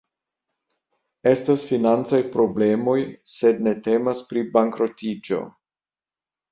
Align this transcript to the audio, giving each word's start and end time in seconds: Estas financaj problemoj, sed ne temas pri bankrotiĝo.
Estas 1.31 1.65
financaj 1.73 2.21
problemoj, 2.37 2.97
sed 3.35 3.63
ne 3.69 3.77
temas 3.91 4.27
pri 4.33 4.47
bankrotiĝo. 4.59 5.45